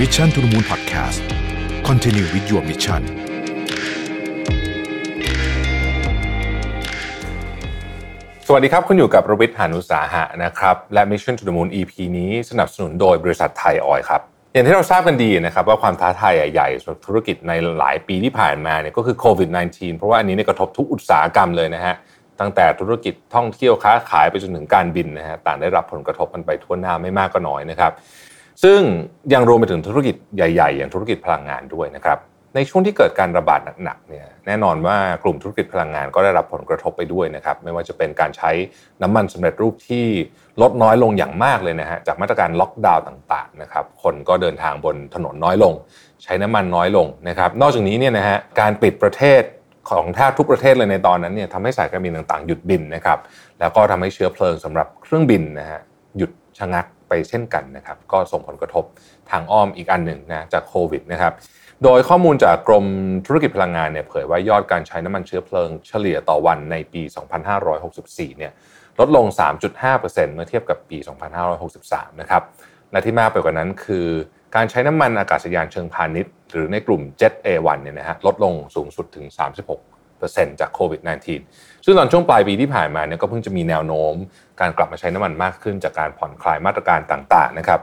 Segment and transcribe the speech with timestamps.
[0.00, 1.20] Mission to the Moon Podcast
[1.88, 3.02] Continue with your mission
[8.46, 14.20] สวัสดีครับ คุณอยู่กับรวิทย์หานุสาหะนะครับและ Mission to the Moon EP นี้สนับสนุนโดยบริษัทไทยออยครับ
[14.52, 21.94] อย่างที่เราทราบกันดีนะครับว่าความท้าทายใหญ่ๆสำหรับธุรกิจในหลายปีที่ผ่านมาเนี่ยก็คือโควิด -19 เพราะว่าอันนี้เนี่ยกระทบทุกอุตสาหกรรมเลยนะฮะ
[22.40, 27.92] ตั้งแต่ธุรกิจท่องเที่ยวค้าขายไปจนถึงการบินนะฮะต่างได้รับผลกระทบกันไปทั่วหน้าไม่มากก็น้อยนะครับ
[28.62, 28.80] ซึ่ง
[29.32, 32.18] ยังรวมไปถึงธุรกิจใหญ่ ๆ อย่างธุรกิจพลังงานด้วยนะครับ
[32.54, 38.50] ในช่วงที่เกิดการระบาดหนักๆเนี่ยแน่นอนว่ากลุ่มธุรกิจพลังงานก็ได้รับผลกระทบไปด้วยนะครับไม่ว่าจะเป็นการใช้
[39.02, 40.06] น้ำมันสำเร็จรูปที่
[40.62, 45.74] ลดน้อยลงอย่างมากเลยนะฮะจากมาตรการล็อกดาวน์ต่างๆนะครับคนก็เดินทางบนถนนน้อยลง
[46.24, 49.42] ใช้น้ำมันน้อยลงนะครับนอกจากนี้เนี่ยนะฮะการปิดประเทศ
[49.90, 53.18] ของแทบทุกประเทศเลยในตอนนั้นเนี่ยทำให้สายการบินต่างๆ หยุดบินนะครับ
[53.60, 55.80] แล้วก็ทำให้เชื้อเพลิงสำหรับเครื่องบินนะฮะ
[56.18, 58.84] หยุดชะงัก ไปเช่นกันนะครับ ก็ส่งผลกระทบ
[59.30, 61.32] ทางอ้อมอีกอันหนึ่งนะจากโควิดนะครับ
[61.84, 62.86] โดยข้อมูลจากกรม
[63.26, 67.02] ธุรกิจพลังงานเนี่ยเผยว่ายอดการใช้น้ำมันเชื้อเพลิงเฉลี่ยต่อวันในปี
[67.70, 68.52] 2564 เนี่ย
[69.00, 69.26] ลดลง
[69.80, 70.98] 3.5%เมื่อเทียบกับปี
[71.58, 72.42] 2563 นะครับ
[72.92, 74.06] และที่มากไปกว่านั้นคือ
[74.56, 79.26] การใช้น้ำมันอากาศยานเชิงพาณิชย์ หรือในกลุ่ม Jet A1 เนี่ยนะฮะลดลงสูงสุดถึง
[79.92, 81.00] 36%จากโควิด
[81.44, 84.14] -19 ซึ่งตอนช่วงปลายปีที่ผ่านมาเนี่ยก็เพิ่งจะมีแนวโน้ม
[84.60, 87.80] การกลับมาใช้น้ำมันมากขึ้น จากการผ่อนคลายมาตรการต่างๆนะครับ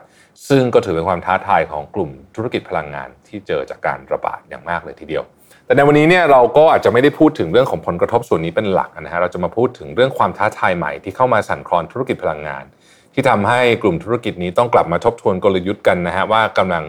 [0.50, 5.24] ซึ่งก็ถือเป็นความท้าทายของกลุ่มธุรกิจพลังงานที่เจอจากการระบาดอย่างมากเลยทีเดียว
[5.66, 12.64] แต่ในวันนี้เนี่ยเราก็อาจจะไม่ได้พูดถึงเรื่องของผลกระทบส่วนนี้เป็นหลักนะฮะเราจะมาพูดถึงเรื่องความท้าทายใหม่ที่เข้ามาสั่นคลอนธุรกิจพลังงาน
[13.14, 16.84] ที่ทำให้กลุ่มธุรกิจนี้ต้องกลับมาทบทวนกลยุทธ์กันนะฮะว่ากำลัง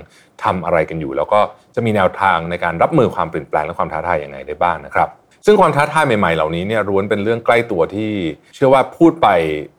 [0.45, 1.41] ทำอะไรกันอยู่ แล้วก็
[1.75, 5.09] จะมีแนวทางในการรับมือความเปลี่ยนแปลงและความท้าทายอยังไงได้บ้างนะครับ
[5.47, 8.11] ซึ่งความท้าทายใหม่ๆ เหล่านี้เนี่ยร้วนเป็นเรื่องใกล้ตัวที่
[8.55, 9.29] เชื่อว่าพูดไป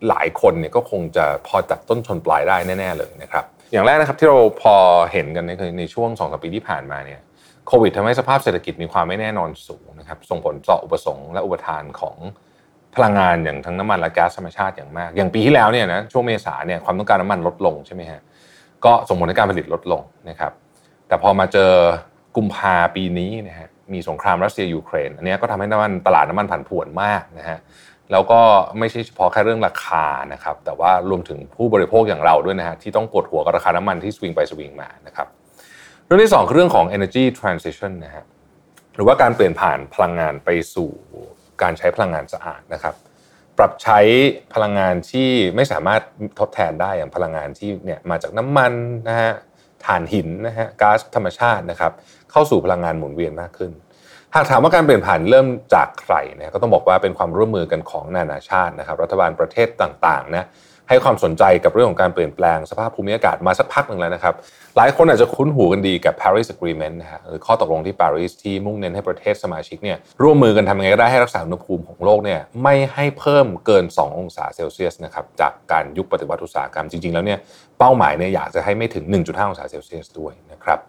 [0.10, 4.76] หลายคนเนี่ยก็คงจะพอจับต้นชนปลายได้แน่ ๆเลยนะครับอย่างแรกนะครับที่เราพอ
[5.12, 7.20] เห็นกันในในช่วง2อสปีที่ผ่านมาเนี่ย
[7.68, 12.18] โควิดทำให้สภาพเศรษฐกิจมีความไม่แน่นอนสูงนะครับส่งผลต่ออุปสงค์และอุปทานของ
[12.96, 18.22] พลังงานอย่างทั้งน้ำมันและก๊าซธรรมชาติอย่างมาก อย่างปีที่แล้วเนี่ยนะช่วงเมษาเนี่ยความต้องการน้ำมันลดลงใช่ไหมฮะ
[18.86, 20.52] ก็ส่งผลให้การผลิตลดลงนะครับ
[21.08, 21.72] แต่พอมาเจอ
[22.36, 27.60] กุมภาปีนี้นะฮะ มีสงครามรัสเซียยูเครน อันนี้ก็ทำให้น้ำมันตลาดน้ำมันผันผวนมากนะฮะ
[28.12, 28.42] แล้วก็
[28.80, 35.28] ไม่ใช่เฉพาะแค่เรื่องราคานะครับแต่ว่ารวมถึงผู้บริโภคอย่างเราด้วยนะฮะที่ต้องปวดหัวกับราคาน้ำมันที่สวิงไปสวิงมานะครับ
[36.06, 38.24] เรื่องที่2คือเรื่องของ energy transition นะฮะ
[38.96, 40.90] หรือว่าการเปลี่ยนผ่านพลังงานไปสู่
[41.62, 42.96] การใช้พลังงานสะอาดนะครับ
[43.58, 44.00] ปรับใช้
[44.54, 46.02] พลังงานที่ไม่สามารถ
[46.40, 48.74] ทดแทนได้อย่างพลังงานที่เนี่ยมาจากน้ำมัน
[49.10, 49.32] นะฮะ
[49.86, 51.92] ถ่านหินนะฮะก๊าซธรรมชาตินะครับ
[52.32, 53.72] เข้าสู่พลังงานหมุนเวียนมากขึ้น
[54.36, 60.46] หากถามว่าการเปลี่ยนผ่านเริ่มจากใครนะก็ต้องบอกว่าเป็นความร่วมมือกันของนานาชาตินะครับ รัฐบาลประเทศต่างๆนะ
[60.90, 64.34] ให้ความสนใจกับเรื่องของการเปลี่ยนแปลงสภาพภูมิอากาศมาสักพักหนึ่งแล้วนะครับ
[64.78, 77.40] หลายคนอาจจะคุ้นหูกันดีกับ Paris Agreement นะฮะหรือข้อตกลงที่ปารีสที่มุ่งเน้นให้ประเทศสมาชิกเนี่ยร่วมมือกันทำยังไงก็ได้ให้รักษาอุณหภูมิของโลกเนี่ยไม่ให้เพิ่มเกิน 2 องศาเซลเซียสนะครับจากการยุคปฏิวัติอุตสาหกรรมจริง ๆ แล้วเนี่ย
[77.80, 80.80] เป้าหมายเนี่ยอยากจะให้ไม่ถึง 1.5 องศาเซลเซียสด้วยนะครับ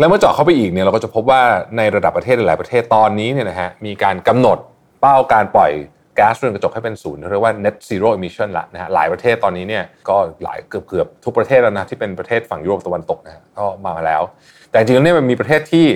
[0.00, 1.42] แล้วเมื่อเจาะเข้าไปอีกเนี่ยเราก็จะพบว่า
[1.76, 4.58] ในระดับประเทศหลายประเทศตอนนี้เนี่ยนะฮะมีการกำหนด
[5.00, 5.72] เป้าการปล่อย
[6.18, 14.22] ก๊าซเรือนกระจกให้เป็นศูนย์เรียกว่า net zero emission ละนะฮะหลายประเทศตอนนี้เนี่ยก็หลายเกือบเกือบทุกประเทศแล้วนะที่เป็นประเทศฝั่งยุโรปตะวันตกนะฮะก็มาแล้ว
[14.70, 15.86] แต่จริงๆเนี่ยมันมีประเทศที่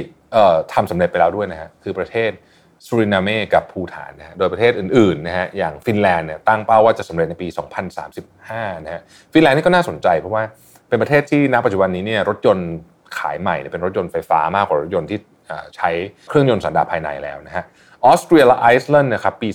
[0.73, 2.31] ทำสำเร็จไปแล้วด้วยนะฮะคือประเทศ
[2.87, 7.49] สุรินาเมกับภูฐานนะฮะโดยประเทศอื่นๆนะฮะอย่างฟินแลนด์เนี่ยตั้งเป้าว่าจะสำเร็จในปี
[8.17, 10.43] 2035นะฮะฟินแลนด์นี่ก็น่าสนใจเพราะว่า
[10.89, 12.71] เป็นประเทศที่ณปัจจุบันนี้เนี่ยรถยนต์
[13.19, 15.19] ขายใหม่เป็นรถยนต์ไฟฟ้ามากกว่ารถยนต์ที่
[15.77, 15.91] ใช้
[16.29, 17.65] เครื่องยนต์สันดาปภายในแล้วนะฮะ
[18.05, 19.49] ออสเตรียและไอซ์แลนด์นะครับปี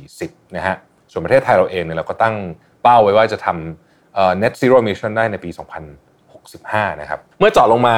[0.00, 0.76] 2040นะฮะ
[1.12, 2.34] ส่วนประเทศไทยเราเองเนี่ยเราก็ตั้ง
[2.82, 5.50] เป้าไว้ว่าจะทำ net zero emission ได้ในปี
[6.52, 7.96] 2065นะครับเมื่อเจาะลงมา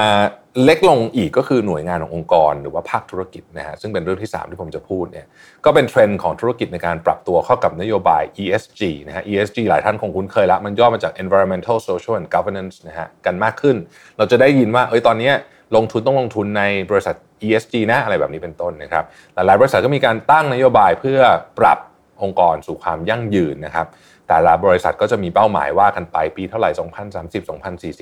[0.65, 5.27] เล็กลงอีกก็คือหน่วยงานขององค์กร หรือว่าภาคธุรกิจนะฮะซึ่งเป็นเรื่องที่ 3 ที่ผมจะพูดเนี่ย
[5.65, 13.77] ก็เป็นเทรนด์ของธุรกิจในการปรับตัวเข้ากับนโยบาย ESG นะฮะ ESG หลายท่านคงคุ้นเคยแล้วมันย่อมาจาก environmental social and governance นะฮะกันมากขึ้น
[14.19, 15.31] เราจะได้ยินว่าเอ้ยตอนนี้
[15.77, 17.15] ลงทุนต้องลงทุนในบริษัท
[17.47, 19.05] ESG นะอะไรแบบนี้เป็นต้นนะครับ
[19.35, 21.21] หลายบริษัทก็มีการตั้งนโยบายเพื่อ
[21.59, 21.79] ปรับ
[22.23, 23.87] องค์กรสู่ความยั่งยืนนะครับ
[24.29, 26.71] แต่ละบริษัทก็จะมีเป้าหมายว่ากันไปปีเท่าไหร่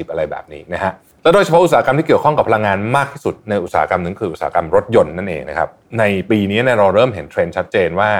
[0.00, 5.68] 2030 2040 อะไรแบบนี้นะฮะและโดยเฉพาะอุตสาหกรรมที่เกี่ยวข้องกับพลังงานมากที่สุดในอุตสาหกรรมหนึ่งคืออุตสาหกรรมรถยนต์นั่นเองนะครับ
[5.98, 8.10] ในปีนี้เนี่ยเราเริ่มเห็นเทรนด์ชัดเจนว่า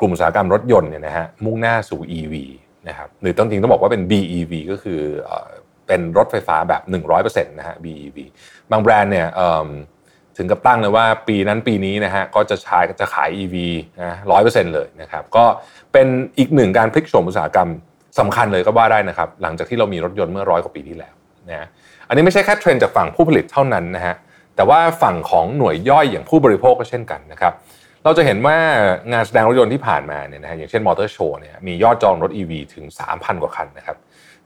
[0.00, 2.34] กลุ่มอุตสาหกรรมรถยนต์เนี่ยนะฮะมุ่งหน้าสู่ EV
[2.88, 5.00] นะครับหรือต้องจริงต้องบอกว่าเป็น BEV ก็คือ
[5.86, 6.82] เป็นรถไฟฟ้าแบบ
[7.16, 8.18] 100%นะฮะ BEV
[8.70, 9.26] บางแบรนด์เนี่ย
[10.36, 13.54] ถึงกับตั้งเลยว่าปีนั้นปีนี้นะฮะก็จะใช้จะขาย EV
[14.00, 15.44] นะร้อยเปอร์เซ็นต์เลยนะครับก็
[15.92, 16.06] เป็น
[16.38, 17.68] อีกหนึ่งการพลิกโฉมอุตสาหกรรม
[18.18, 21.14] สำคัญเลยก็ว่าได้นะครับหลังจากที่เรามีรถยนต์เมื่อร้อยกว่าปีที่แล้ว
[21.50, 21.66] นะ
[22.08, 24.14] อันนี้ไม่ใช่แค่เทรนด์จากฝั่งผู้ผลิตเท่านั้นนะฮะ
[24.56, 27.52] แต่ว่าฝั่งของหน่วยย่อยอย่างผู้บริโภคก็เช่นกันนะครับ
[28.04, 28.56] เราจะเห็นว่า
[29.12, 32.84] งานแสดงรถยนต์ที่ผ่านมาเนี่ยนะฮะอย่างเช่นมอเตอร์โชว์เนี่ยมียอดจองรถ EV ถึง
[33.14, 33.96] 3,000 กว่าคันนะครับ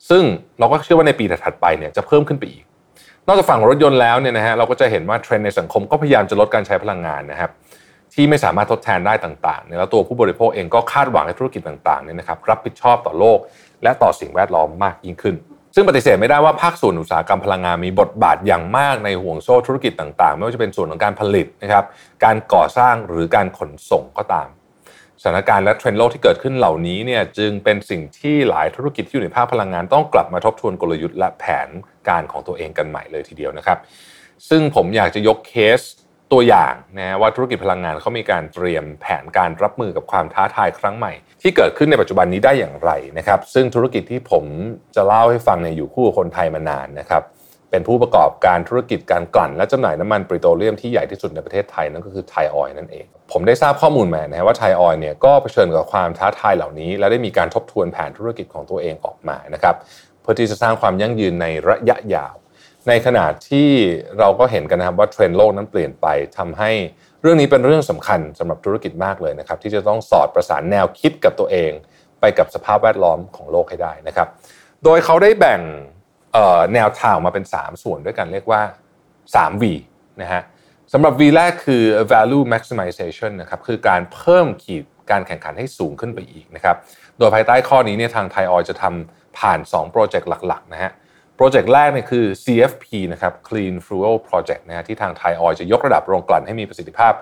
[0.08, 0.22] ซึ่ง
[0.58, 2.64] เราก็เชื่อว่าในปีถัดไปเนี่ยจะเพิ่มขึ้นไปอีก
[3.26, 7.50] นอกจากฝั่งรถยนต์แล้วเนี่ยนะฮะเราก็จะเห็นว่าเทรนด์ในสังคมก็พยายามจะลดการใช้พลังงานนะครับ
[8.14, 13.38] ที่ไม่สามารถทดแทนได้ต่างๆเนี่ยแล้วตัวผู้บริโภคเองก็คาดหวังให้ธุรกิจต่างๆเนี่ยนะครับรับผิดชอบต่อโลก
[13.82, 15.34] และต่อสิ่งแวดล้อมมากยิ่งขึ้น
[15.74, 21.84] ซึ่งปฏิเสธไม่ได้ว่าภาคส่วนอุตสาหกรรมพลังงานมีบทบาทอย่างมากในห่วงโซ่ธุรกิจต่างๆ ไม่ว่าจะเป็นส่วนของการผลิตนะครับ
[22.24, 24.48] การก่อสร้างหรือการขนส่งก็ตาม
[25.20, 31.68] สถานการณ์และเทรนด์โลกที่เกิดขึ้นเหล่านี้เนี่ยจึงเป็นสิ่งที่หลายธุรกิจที่อยู่ในภาคพลังงานต้องกลับมาทบทวนกลยุทธ์และแผน
[32.08, 33.78] การของตัวเองกันใหม่เลยทีเดียวนะครับ
[34.48, 35.80] ซึ่งผมอยากจะยกเคส
[36.32, 41.12] ตัวอย่างนะว่าธุรกิจพลังงานเขามีการเตรียมแผนการรับมือกับความท้าทายครั้งใหม่
[41.42, 44.44] ที่เกิดขึ้นในปัจจุบันนี้ได้อย่างไรนะครับ ซึ่งธุรกิจที่ผม
[44.96, 47.22] จะเล่าให้ฟังเนี่ยอยู่คู่กับคนไทยมานานนะครับ
[47.70, 59.74] เป็นผู้ประกอบการธุรกิจการกลั่น และจำหน่ายน้ำมันปริโตรเลียมที่ใหญ่ที่สุดในประเทศไทยนั่นก็คือไทยออยนั่นเอง ผมได้ทราบข้อมูลมานะฮะว่าไทยออยเนี่ยก็เผชิญกับความท้าทายเหล่านี้ และได้มีการทบทวนแผนธุรกิจของตัวเองออกมานะครับ
[60.24, 62.34] เพื่อที่จะสร้างความยั่งยืนในระยะยาว
[62.88, 63.68] ในขณะที่
[64.18, 66.06] เราก็เห็นกันนะครับว่าเทรนด์โลกนั้นเปลี่ยนไป
[66.38, 66.70] ทำให้
[67.22, 71.70] เรื่องนี้เป็นเรื่องสำคัญสำหรับธุรกิจมากเลยนะครับ ที่จะต้องสอดประสานแนวคิดกับตัวเอง
[72.20, 74.28] ไปกับสภาพแวดล้อมของโลกให้ได้นะครับ
[74.84, 75.60] โดยเขาได้แบ่ง
[76.74, 78.62] แนวทางมาเป็น 3 ส่วนด้วยกันเรียกว่า
[79.34, 79.64] 3V
[80.22, 80.42] นะฮะ
[80.92, 81.82] สำหรับ V แรกคือ
[82.12, 86.76] value maximization นะครับคือการเพิ่มขีดการแข่งขันให้สูงขึ้นไปอีกนะครับ
[87.18, 90.92] โดยภายใต้ข้อนี้เนี่ยทางไทยออยจะทำ ผ่าน 2 โปรเจกต์หลัก ๆ นะฮะ
[91.36, 97.12] โปรเจกต์แรกเนี่ยคือ CFP นะครับ Clean Fuel Project นะฮะที่ทางไทยออยจะยกระดับโรงกลั่นให้มีประสิทธิภาพ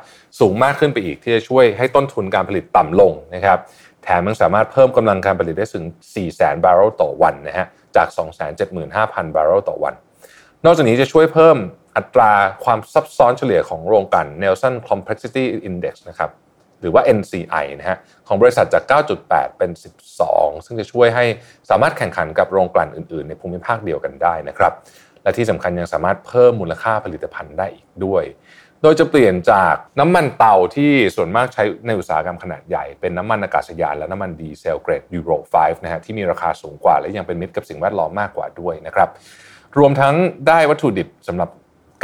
[0.40, 3.58] สูงมากขึ้นไปอีก ที่จะช่วยให้ต้นทุนการผลิตต่ำลงนะครับ
[4.02, 5.84] แถมยังสามารถเพิ่มกำลังการผลิตได้ถึง
[6.24, 7.66] 400,000 บาร์เรลต่อวันนะฮะ
[7.96, 8.08] จาก
[8.72, 9.94] 275,000 บาร์เรลต่อวัน
[10.64, 11.56] นอกจากนี้จะช่วยเพิ่ม
[11.96, 12.32] อัตรา
[12.64, 16.30] ความซับซ้อนเฉลี่ยของโรงกลั่น Nelson Complexity Index นะครับ
[16.82, 17.98] หรือว่า NCI นะฮะ
[18.28, 18.82] ของบริษัทจาก
[19.20, 19.70] 9.8 เป็น
[20.18, 21.24] 12 ซึ่งจะช่วยให้
[21.70, 24.72] สามารถแข่งขันกับโรงกลั่นอื่นๆ ในภูมิภาคเดียวกันได้นะครับ
[25.22, 28.24] และที่สำคัญยังสามารถเพิ่มมูลค่าผลิตภัณฑ์ได้อีกด้วย
[28.82, 39.08] โดยจะเปลี่ยนจากน้ำมันเตาที่ส่วนมากใช้ในอุตสาหกรรมขนาดใหญ่ เป็นน้ำมันอากาศยานและน้ำมันดีเซลเกรดยูโร 5 นะฮะที่มีราคาสูงกว่า และยังเป็นมิตรกับสิ่งแวดล้อมมากกว่าด้วยนะครับ
[39.78, 40.14] รวมทั้ง
[40.48, 41.50] ได้วัตถุดิบสำหรับ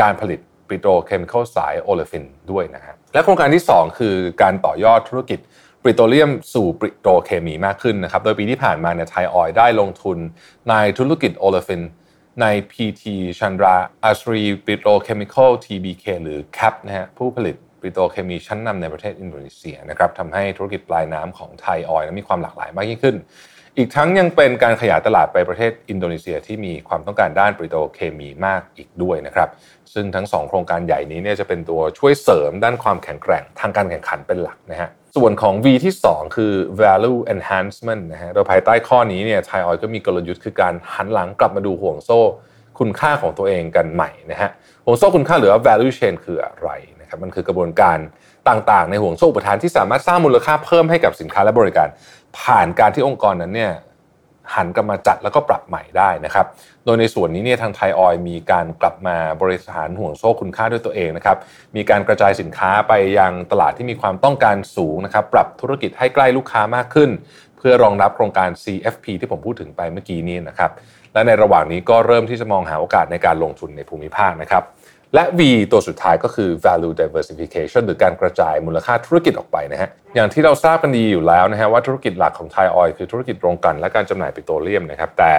[0.01, 5.39] การผลิต petrochemical สายโอเลฟินด้วยนะฮะและโครงการที่ 2 คือการต่อยอดธุรกิจ
[5.83, 10.19] ปิโตรเลียมสู่ปิโตรเคมีมากขึ้นนะครับ โดยปีที่ผ่านมาเนี่ยไทยออยได้ลงทุน
[10.71, 11.83] ในธุรกิจโอเลฟิน
[12.41, 13.03] ใน PT
[13.39, 13.75] Chandra
[14.09, 23.17] Asri Petrochemical TBK หรือ CAP นะฮะผู้ผลิตปิโตรเคมีชั้นนำในประเทศอินโดนีเซียนะครับทำให้ธุรกิจปลายน้ำของไทยออยมีความหลากหลายมากยิ่งขึ้น
[23.79, 29.49] อีกทั้งยังเป็นการขยายตลาดไปประเทศอินโดนีเซียที่มีความต้องการด้านปิโตรเคมีมากอีกด้วยนะครับ
[29.95, 36.53] ซึ่งทั้ง 2 โครงการใหญ่นี้เนี่ยจะเป็นตัวช่วยเสริมด้านความแข็งแกร่งทางการแข่งขันเป็นหลักนะฮะ ส่วนของ V ที่ 2 คือ
[36.83, 42.21] value enhancement นะฮะ โดยภายใต้ข้อนี้เนี่ยไทยออยก็มีกลยุทธ์คือการหันหลังกลับมาดูห่วงโซ่
[42.79, 44.51] คุณค่าของตัวเองกันใหม่นะฮะ
[44.85, 46.71] ห่วงโซ่คุณค่าหรือว่า value chain คืออะไร
[47.19, 47.99] ครับมันคือกระบวนการ
[48.49, 51.89] ต่างๆ ในห่วงโซ่อุปทานที่สามารถสร้างมูลค่าเพิ่มให้กับสินค้าและบริการ
[52.39, 53.73] ผ่านการที่องค์กรนั้นเนี่ย
[54.55, 56.47] หันกลับมาจัดแล้วก็ปรับใหม่ได้นะครับ
[56.85, 61.37] โดยในส่วนนี้เนี่ยทางไทยออยมีการกลับมาบริหารห่วงโซ่คุณค่าด้วยตัวเองนะครับ
[61.77, 67.11] มีการกระจายสินค้าไปยังตลาดที่มีความต้องการสูงนะครับ ปรับธุรกิจให้ใกล้ลูกค้ามากขึ้น
[67.59, 70.71] เพื่อรองรับโครงการ CFP ที่ผมพูดถึงไปเมื่อกี้นี้นะครับ
[71.13, 74.63] และในระหว่างนี้ก็เริ่มที่จะมองหาโอกาสในการลงทุนในภูมิภาคนะครับ
[75.15, 75.41] และ V
[75.73, 85.35] ตัวสุดท้ายก็คือ value diversification หรือการกระจายมูลค่าธุรกิจออกไปนะฮะ อย่างที่เราทราบกันดีอยู่แล้วนะฮะว่าธุรกิจหลักของไทยออยคือธุรกิจโรงกลั่นและการจำหน่ายปิโตรเลียมนะครับ แต่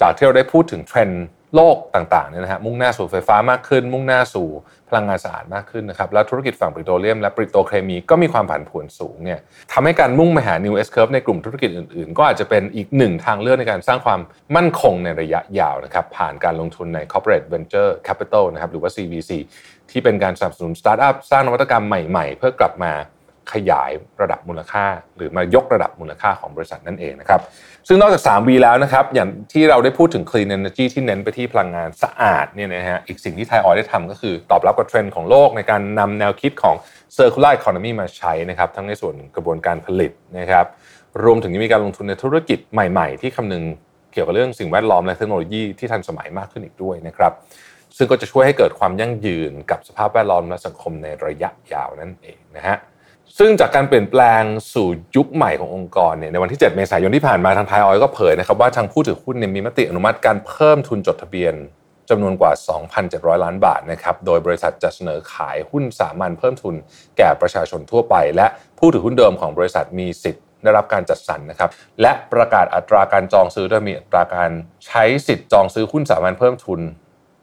[0.00, 1.24] จากที่เราได้พูดถึงเทรนด์
[1.56, 4.48] โลกต่างๆเนี่ยนะฮะมุ่งหน้าสู่ไฟฟ้ามากขึ้น มุ่งหน้าสู่
[4.88, 9.40] พลังงานสะอาดมากขึ้นนะครับและธุรกิจฝั่งปิโตรเลียมและปิโตรเคมีก็มีความผันผวนสูงเนี่ย
[9.72, 14.20] ทำให้การมุ่งไปหา new S curve ในกลุ่มธุรกิจอื่นๆ ก็อาจจะเป็นอีกหนึ่งทางเลือกในการสร้างความ
[14.56, 19.30] มั่นคงในระยะยาวนะครับผ่านการลงทุนใน corporate venture capital นะครับหรือว่า CVC
[19.90, 22.92] ที่เป็นการสนับสนุนสตาร์ทอัพสร้างนวัตกรรมใหม่ ๆ เพื่อกลับมา
[23.52, 23.90] ขยาย
[24.22, 24.84] ระดับมูลค่า
[25.16, 27.40] หรือมายกระดับมูลค่าของบริษัทนั่นเองนะครับ
[27.88, 36.76] ซึ่งนอกจาก 3V แล้วนะครับอย่างที่เราได้พูดถึง clean energy ที่เน้นไปที่พลังงานสะอาดเนี่ยนะฮะอีกสิ่งที่ไทยออยได้ทำก็คือตอบรับกับเทรนด์ของโลกในการนำแนวคิดของ
[37.16, 40.66] circular economy มาใช้นะครับทั้งในส่วนกระบวนการผลิตนะครับ
[41.24, 43.64] รวมถึงมีการลงทุนในธุรกิจใหม่ ๆ ที่คำนึง
[44.12, 47.32] เกี่ยวกับเรื่องสิ่งแวดล้อมและเทคโนโลยีที่ทันสมัยมากขึ้นอีกด้วยนะครับ
[47.96, 52.76] ซึ่งก็จะช่วยให้เกิดความยั่งยืนกับสภาพแวดล้อมและสังคมในระยะยาวนั่นเองนะฮะ
[53.38, 54.42] ซึ่งจากการเปลี่ยนแปลง
[54.74, 61.54] สู่ยุคใหม่ขององค์กรเนี่ยในวันที่ 7 เมษายนที่ผ่านมาทางไทยออยก็เผยนะครับว่าทางผู้ถือหุ้นเนี่ยมีมติอนุมัติการเพิ่มทุนจดทะเบียน
[62.10, 62.52] จำนวนกว่า
[62.98, 66.74] 2,700 ล้านบาทนะครับ โดยบริษัทจะเสนอขายหุ้นสามัญเพิ่มทุน
[67.18, 68.46] แก่ประชาชนทั่วไป และ
[68.78, 71.70] ผู้ถือหุ้นเดิมของบริษัทมีสิทธิ์ได้รับการจัดสรรนะครับ
[72.00, 74.50] และประกาศอัตราการจองซื้อโดยมีอัตราการ
[74.86, 76.80] ใช้สิทธิ์จองซื้อหุ้นสามัญเพิ่มทุน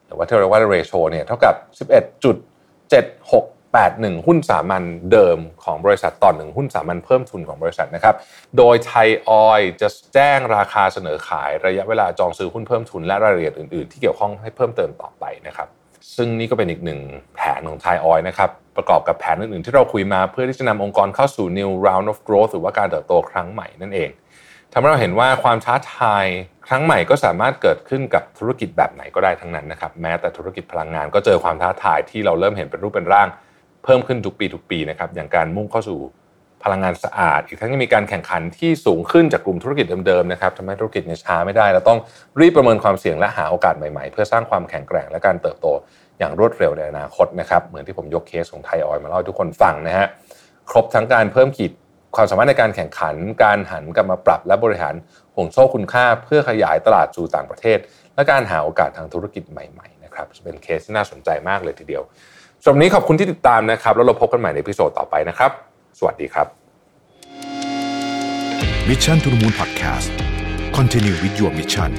[0.06, 1.56] หรือว่าที่เรียกว่าเรโชเนี่ยเท่ากับ
[1.90, 8.16] 11.76 81 หุ้นสามัญเดิมของบริษัทต่อหนึ่งหุ้นสามัญเพิ่มทุนของบริษัทนะครับ
[8.58, 15.68] โดยไทยออยจะแจ้งราคาเสนอขายระยะเวลาจองซื้อหุ้นเพิ่มทุนและรายละเอียดอื่นๆ ที่เกี่ยวข้องให้เพิ่มเติมต่อไปนะครับ
[16.16, 17.00] ซึ่งนี่ก็เป็นอีกหนึ่ง
[17.36, 24.10] แผนของไทยออยนะครับประกอบกับแผนอื่นๆ ที่เราคุยมาเพื่อที่จะนำองค์กรเข้าสู่ new round of growth หรือว่าการเติบโตครั้งใหม่นั่นเอง
[24.74, 26.26] ทำให้เราเห็นว่าความท้าทาย
[26.68, 33.28] ครั้งใหม่ก็สามารถเกิดขึ้นกับธุรกิจแบบไหนก็ได้ทั้งนั้นนะครับ แม้แต่ธุรกิจพลังงานก็เจอความท้าทายที่เราเริ่มเห็นเป็นรูปเป็นร่าง
[33.84, 36.00] เพิ่มขึ้นทุกปีทุกปีนะครับอย่างการมุ่งเข้าสู่
[36.64, 42.00] พลังงานสะอาด อีกทั้งยังมีการแข่งขันที่สูงขึ้นจากกลุ่มธุรกิจเดิมๆนะครับทำให้ธุรกิจเนี่ยช้าไม่ได้ เราต้อง
[42.40, 45.68] รีบประเมินความเสี่ยงและหาโอกาสใหม่ๆ เพื่อสร้างความแข็งแกร่งและการเติบโต
[46.20, 50.08] อย่างรวดเร็วในอนาคตนะครับเหมือนที่ผมยกเคสของไทยออยมาเล่าให้ทุกคนฟังนะฮะ
[50.70, 51.72] ครบทั้งการเพิ่มขีด
[52.16, 54.96] ความสามารถในการแข่งขัน การหันกลับมาปรับและบริหาร
[55.36, 57.78] ห่วงโซ่คุณค่า เพื่อขยายตลาดสู่ต่างประเทศ
[58.16, 62.04] และการหาโอกาสทางธุรกิจใหม่ๆนะครับเป็นเคสที่น่าสนใจมากเลยทีเดียว
[62.64, 65.52] สำหรับนี้ขอบคุณที่ติดตามนะครับ แล้วเราพบกันใหม่ในพิโซดต่อไปนะครับ
[66.00, 66.48] สวัสดีครับ
[68.90, 70.10] Mission to the Moon Podcast
[70.78, 71.92] Continue with your mission